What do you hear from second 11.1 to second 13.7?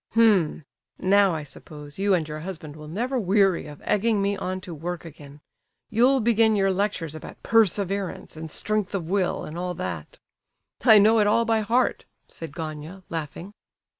it all by heart," said Gania, laughing.